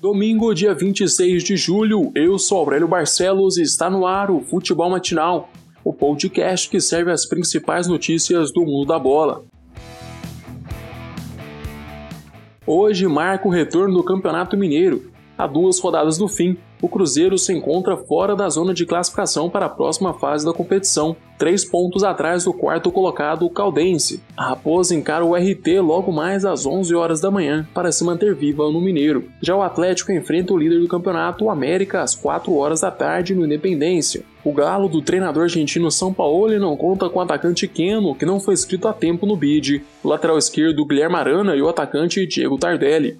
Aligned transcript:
Domingo, 0.00 0.54
dia 0.54 0.72
26 0.72 1.44
de 1.44 1.58
julho, 1.58 2.10
eu 2.14 2.38
sou 2.38 2.56
Aurélio 2.56 2.88
Barcelos 2.88 3.58
e 3.58 3.62
está 3.62 3.90
no 3.90 4.06
ar 4.06 4.30
o 4.30 4.40
Futebol 4.40 4.88
Matinal, 4.88 5.50
o 5.84 5.92
podcast 5.92 6.70
que 6.70 6.80
serve 6.80 7.12
as 7.12 7.26
principais 7.26 7.86
notícias 7.86 8.50
do 8.50 8.62
mundo 8.62 8.86
da 8.86 8.98
bola. 8.98 9.44
Hoje 12.66 13.06
marca 13.06 13.46
o 13.46 13.50
retorno 13.50 13.96
do 13.96 14.02
Campeonato 14.02 14.56
Mineiro, 14.56 15.09
a 15.40 15.46
duas 15.46 15.80
rodadas 15.80 16.18
do 16.18 16.28
fim, 16.28 16.58
o 16.82 16.88
Cruzeiro 16.88 17.38
se 17.38 17.50
encontra 17.50 17.96
fora 17.96 18.36
da 18.36 18.46
zona 18.50 18.74
de 18.74 18.84
classificação 18.84 19.48
para 19.48 19.66
a 19.66 19.70
próxima 19.70 20.12
fase 20.12 20.44
da 20.44 20.52
competição, 20.52 21.16
três 21.38 21.64
pontos 21.64 22.04
atrás 22.04 22.44
do 22.44 22.52
quarto 22.52 22.92
colocado, 22.92 23.46
o 23.46 23.50
Caldense. 23.50 24.22
A 24.36 24.50
Raposa 24.50 24.94
encara 24.94 25.24
o 25.24 25.34
RT 25.34 25.80
logo 25.80 26.12
mais 26.12 26.44
às 26.44 26.66
11 26.66 26.94
horas 26.94 27.22
da 27.22 27.30
manhã 27.30 27.66
para 27.72 27.90
se 27.90 28.04
manter 28.04 28.34
viva 28.34 28.70
no 28.70 28.82
Mineiro. 28.82 29.24
Já 29.40 29.56
o 29.56 29.62
Atlético 29.62 30.12
enfrenta 30.12 30.52
o 30.52 30.58
líder 30.58 30.80
do 30.80 30.88
campeonato, 30.88 31.46
o 31.46 31.50
América, 31.50 32.02
às 32.02 32.14
4 32.14 32.54
horas 32.54 32.82
da 32.82 32.90
tarde 32.90 33.34
no 33.34 33.46
Independência. 33.46 34.22
O 34.44 34.52
galo 34.52 34.88
do 34.88 35.00
treinador 35.00 35.44
argentino 35.44 35.90
São 35.90 36.12
Paulo 36.12 36.58
não 36.58 36.76
conta 36.76 37.08
com 37.08 37.18
o 37.18 37.22
atacante 37.22 37.66
Keno, 37.66 38.14
que 38.14 38.26
não 38.26 38.40
foi 38.40 38.52
escrito 38.52 38.88
a 38.88 38.92
tempo 38.92 39.24
no 39.24 39.36
bid, 39.36 39.82
o 40.04 40.08
lateral 40.08 40.36
esquerdo 40.36 40.84
Guilherme 40.84 41.16
Arana 41.16 41.56
e 41.56 41.62
o 41.62 41.68
atacante 41.68 42.26
Diego 42.26 42.58
Tardelli. 42.58 43.18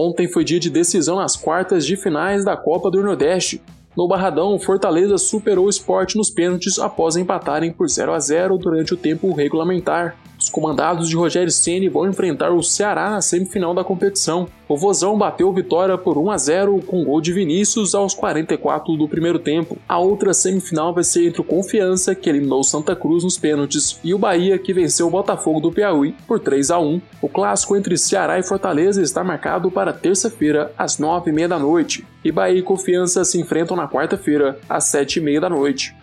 Ontem 0.00 0.28
foi 0.28 0.44
dia 0.44 0.60
de 0.60 0.70
decisão 0.70 1.16
nas 1.16 1.34
quartas 1.34 1.84
de 1.84 1.96
finais 1.96 2.44
da 2.44 2.56
Copa 2.56 2.88
do 2.88 3.02
Nordeste. 3.02 3.60
No 3.96 4.06
Barradão, 4.06 4.56
Fortaleza 4.56 5.18
superou 5.18 5.66
o 5.66 5.68
esporte 5.68 6.16
nos 6.16 6.30
pênaltis 6.30 6.78
após 6.78 7.16
empatarem 7.16 7.72
por 7.72 7.88
0 7.88 8.14
a 8.14 8.20
0 8.20 8.58
durante 8.58 8.94
o 8.94 8.96
tempo 8.96 9.32
regulamentar. 9.32 10.16
Os 10.38 10.48
comandados 10.48 11.08
de 11.08 11.16
Rogério 11.16 11.50
Ceni 11.50 11.88
vão 11.88 12.08
enfrentar 12.08 12.52
o 12.52 12.62
Ceará 12.62 13.10
na 13.10 13.20
semifinal 13.20 13.74
da 13.74 13.82
competição. 13.82 14.46
O 14.68 14.76
Vozão 14.76 15.18
bateu 15.18 15.52
vitória 15.52 15.98
por 15.98 16.16
1 16.16 16.30
a 16.30 16.38
0 16.38 16.82
com 16.86 17.02
gol 17.02 17.20
de 17.20 17.32
Vinícius 17.32 17.92
aos 17.92 18.14
44 18.14 18.96
do 18.96 19.08
primeiro 19.08 19.40
tempo. 19.40 19.76
A 19.88 19.98
outra 19.98 20.32
semifinal 20.32 20.94
vai 20.94 21.02
ser 21.02 21.26
entre 21.26 21.40
o 21.40 21.44
Confiança, 21.44 22.14
que 22.14 22.28
eliminou 22.30 22.62
Santa 22.62 22.94
Cruz 22.94 23.24
nos 23.24 23.36
pênaltis, 23.36 23.98
e 24.04 24.14
o 24.14 24.18
Bahia, 24.18 24.58
que 24.58 24.72
venceu 24.72 25.08
o 25.08 25.10
Botafogo 25.10 25.58
do 25.58 25.72
Piauí 25.72 26.14
por 26.26 26.38
3 26.38 26.70
a 26.70 26.78
1. 26.78 27.00
O 27.20 27.28
clássico 27.28 27.76
entre 27.76 27.98
Ceará 27.98 28.38
e 28.38 28.42
Fortaleza 28.44 29.02
está 29.02 29.24
marcado 29.24 29.72
para 29.72 29.92
terça-feira 29.92 30.70
às 30.78 30.98
9h30 30.98 31.48
da 31.48 31.58
noite. 31.58 32.06
E 32.24 32.30
Bahia 32.30 32.58
e 32.58 32.62
Confiança 32.62 33.24
se 33.24 33.40
enfrentam 33.40 33.76
na 33.76 33.88
quarta-feira 33.88 34.58
às 34.68 34.84
7h30 34.84 35.40
da 35.40 35.48
noite. 35.48 35.96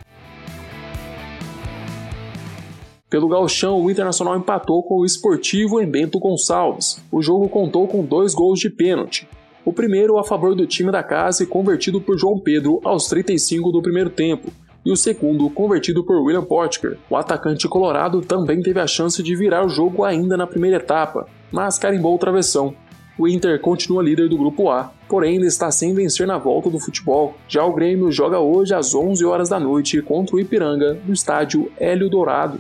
Pelo 3.16 3.30
gauchão, 3.30 3.82
o 3.82 3.90
Internacional 3.90 4.36
empatou 4.36 4.84
com 4.84 4.96
o 4.96 5.06
Esportivo 5.06 5.80
em 5.80 5.90
Bento 5.90 6.20
Gonçalves. 6.20 7.02
O 7.10 7.22
jogo 7.22 7.48
contou 7.48 7.88
com 7.88 8.04
dois 8.04 8.36
gols 8.36 8.60
de 8.60 8.70
pênalti. 8.70 9.26
O 9.64 9.72
primeiro 9.72 10.20
a 10.20 10.24
favor 10.26 10.54
do 10.54 10.68
time 10.68 10.92
da 10.92 11.02
casa 11.02 11.42
e 11.42 11.48
convertido 11.48 12.02
por 12.02 12.18
João 12.18 12.38
Pedro 12.38 12.82
aos 12.84 13.08
35 13.08 13.72
do 13.72 13.82
primeiro 13.82 14.10
tempo, 14.10 14.52
e 14.86 14.92
o 14.92 14.98
segundo 14.98 15.50
convertido 15.50 16.04
por 16.04 16.22
William 16.22 16.44
Potker. 16.44 16.98
O 17.10 17.16
atacante 17.16 17.70
colorado 17.70 18.20
também 18.20 18.62
teve 18.62 18.82
a 18.82 18.86
chance 18.86 19.24
de 19.24 19.34
virar 19.34 19.66
o 19.66 19.70
jogo 19.70 20.04
ainda 20.04 20.36
na 20.36 20.46
primeira 20.46 20.76
etapa, 20.76 21.26
mas 21.54 21.80
carimbou 21.80 22.16
o 22.16 22.20
travessão. 22.20 22.76
O 23.18 23.30
Inter 23.30 23.62
continua 23.62 24.04
líder 24.04 24.28
do 24.28 24.38
grupo 24.38 24.70
A, 24.70 24.92
porém 25.08 25.36
ainda 25.36 25.46
está 25.46 25.72
sem 25.72 25.94
vencer 25.94 26.28
na 26.28 26.38
volta 26.38 26.70
do 26.70 26.82
futebol. 26.82 27.36
Já 27.48 27.64
o 27.64 27.72
Grêmio 27.72 28.12
joga 28.12 28.42
hoje 28.42 28.74
às 28.74 28.94
11 28.94 29.24
horas 29.24 29.48
da 29.48 29.58
noite 29.58 30.02
contra 30.02 30.36
o 30.36 30.40
Ipiranga 30.42 31.00
no 31.06 31.14
estádio 31.14 31.72
Hélio 31.80 32.10
Dourado 32.10 32.60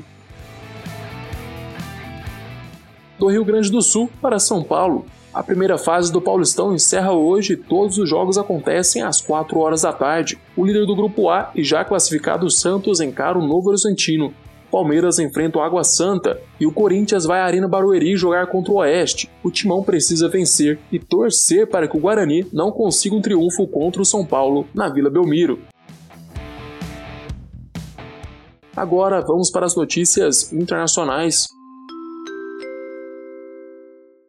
do 3.17 3.27
Rio 3.27 3.45
Grande 3.45 3.71
do 3.71 3.81
Sul 3.81 4.09
para 4.21 4.39
São 4.39 4.63
Paulo. 4.63 5.05
A 5.33 5.43
primeira 5.43 5.77
fase 5.77 6.11
do 6.13 6.21
Paulistão 6.21 6.73
encerra 6.73 7.11
hoje 7.11 7.53
e 7.53 7.57
todos 7.57 7.97
os 7.97 8.09
jogos 8.09 8.37
acontecem 8.37 9.01
às 9.01 9.19
4 9.19 9.59
horas 9.59 9.81
da 9.81 9.91
tarde. 9.91 10.39
O 10.55 10.65
líder 10.65 10.85
do 10.85 10.95
grupo 10.95 11.29
A 11.29 11.51
e 11.53 11.61
já 11.61 11.83
classificado 11.83 12.49
Santos 12.49 13.01
encara 13.01 13.37
o 13.37 13.45
Novo 13.45 13.67
Horizontino. 13.67 14.33
Palmeiras 14.71 15.19
enfrenta 15.19 15.57
o 15.57 15.61
Água 15.61 15.83
Santa 15.83 16.39
e 16.59 16.65
o 16.65 16.71
Corinthians 16.71 17.25
vai 17.25 17.39
à 17.39 17.45
Arena 17.45 17.67
Barueri 17.67 18.15
jogar 18.15 18.47
contra 18.47 18.71
o 18.71 18.77
Oeste. 18.77 19.29
O 19.43 19.51
Timão 19.51 19.83
precisa 19.83 20.29
vencer 20.29 20.79
e 20.91 20.99
torcer 20.99 21.67
para 21.67 21.87
que 21.87 21.97
o 21.97 21.99
Guarani 21.99 22.45
não 22.51 22.71
consiga 22.71 23.15
um 23.15 23.21
triunfo 23.21 23.67
contra 23.67 24.01
o 24.01 24.05
São 24.05 24.25
Paulo 24.25 24.67
na 24.73 24.89
Vila 24.89 25.09
Belmiro. 25.09 25.59
Agora 28.75 29.21
vamos 29.21 29.49
para 29.49 29.65
as 29.65 29.75
notícias 29.75 30.51
internacionais. 30.51 31.47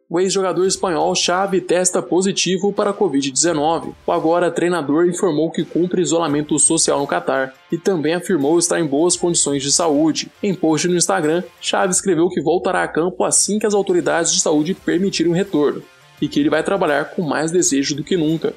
O 0.09 0.21
ex-jogador 0.21 0.65
espanhol 0.65 1.13
Xavi 1.13 1.59
testa 1.59 2.01
positivo 2.01 2.71
para 2.71 2.91
a 2.91 2.93
Covid-19. 2.93 3.93
O 4.05 4.11
agora 4.13 4.49
treinador 4.49 5.05
informou 5.05 5.51
que 5.51 5.65
cumpre 5.65 6.01
isolamento 6.01 6.57
social 6.57 7.01
no 7.01 7.05
Catar 7.05 7.53
e 7.69 7.77
também 7.77 8.13
afirmou 8.13 8.57
estar 8.57 8.79
em 8.79 8.87
boas 8.87 9.17
condições 9.17 9.61
de 9.61 9.69
saúde. 9.69 10.31
Em 10.41 10.55
post 10.55 10.87
no 10.87 10.95
Instagram, 10.95 11.43
Xavi 11.59 11.91
escreveu 11.91 12.29
que 12.29 12.41
voltará 12.41 12.83
a 12.83 12.87
campo 12.87 13.25
assim 13.25 13.59
que 13.59 13.65
as 13.65 13.73
autoridades 13.73 14.31
de 14.31 14.39
saúde 14.39 14.73
permitirem 14.73 15.29
o 15.29 15.35
retorno 15.35 15.83
e 16.21 16.29
que 16.29 16.39
ele 16.39 16.49
vai 16.49 16.63
trabalhar 16.63 17.11
com 17.11 17.21
mais 17.21 17.51
desejo 17.51 17.93
do 17.93 18.03
que 18.03 18.15
nunca. 18.15 18.53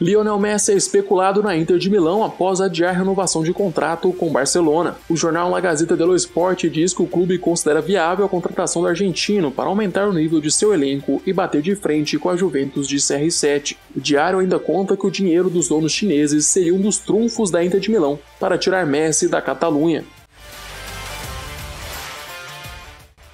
Lionel 0.00 0.38
Messi 0.38 0.72
é 0.72 0.76
especulado 0.76 1.42
na 1.42 1.54
Inter 1.54 1.76
de 1.76 1.90
Milão 1.90 2.24
após 2.24 2.58
adiar 2.58 2.96
renovação 2.96 3.42
de 3.42 3.52
contrato 3.52 4.10
com 4.14 4.32
Barcelona. 4.32 4.96
O 5.10 5.14
jornal 5.14 5.50
La 5.50 5.60
Gazzetta 5.60 5.94
dello 5.94 6.16
Sport 6.16 6.64
diz 6.68 6.94
que 6.94 7.02
o 7.02 7.06
clube 7.06 7.36
considera 7.36 7.82
viável 7.82 8.24
a 8.24 8.28
contratação 8.28 8.80
do 8.80 8.88
argentino 8.88 9.50
para 9.50 9.68
aumentar 9.68 10.08
o 10.08 10.12
nível 10.14 10.40
de 10.40 10.50
seu 10.50 10.72
elenco 10.72 11.20
e 11.26 11.34
bater 11.34 11.60
de 11.60 11.76
frente 11.76 12.18
com 12.18 12.30
a 12.30 12.36
Juventus 12.36 12.88
de 12.88 12.96
CR7. 12.96 13.76
O 13.94 14.00
diário 14.00 14.38
ainda 14.38 14.58
conta 14.58 14.96
que 14.96 15.06
o 15.06 15.10
dinheiro 15.10 15.50
dos 15.50 15.68
donos 15.68 15.92
chineses 15.92 16.46
seria 16.46 16.74
um 16.74 16.80
dos 16.80 16.96
trunfos 16.96 17.50
da 17.50 17.62
Inter 17.62 17.78
de 17.78 17.90
Milão 17.90 18.18
para 18.38 18.56
tirar 18.56 18.86
Messi 18.86 19.28
da 19.28 19.42
Catalunha. 19.42 20.02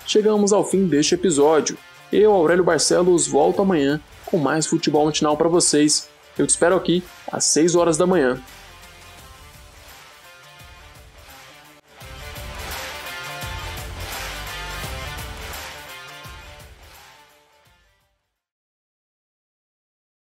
Chegamos 0.04 0.52
ao 0.52 0.64
fim 0.64 0.88
deste 0.88 1.14
episódio. 1.14 1.78
Eu, 2.12 2.32
Aurélio 2.32 2.64
Barcelos, 2.64 3.28
volto 3.28 3.62
amanhã 3.62 4.00
com 4.24 4.36
mais 4.36 4.66
futebol 4.66 5.06
matinal 5.06 5.36
para 5.36 5.48
vocês. 5.48 6.08
Eu 6.38 6.46
te 6.46 6.50
espero 6.50 6.76
aqui 6.76 7.02
às 7.30 7.44
6 7.44 7.74
horas 7.74 7.96
da 7.96 8.06
manhã. 8.06 8.38